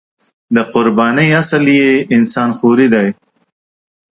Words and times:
د 0.55 0.57
قربانۍ 0.73 1.29
اصل 1.41 1.63
یې 1.79 1.91
انسان 2.15 2.49
خوري 2.57 2.87
دی. 2.93 3.07